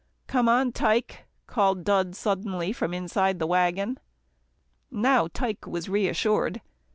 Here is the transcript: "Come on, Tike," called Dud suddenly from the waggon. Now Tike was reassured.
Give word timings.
"Come 0.25 0.49
on, 0.49 0.71
Tike," 0.71 1.25
called 1.45 1.83
Dud 1.83 2.15
suddenly 2.15 2.73
from 2.73 2.89
the 2.89 3.45
waggon. 3.47 3.99
Now 4.89 5.27
Tike 5.31 5.67
was 5.67 5.89
reassured. 5.89 6.59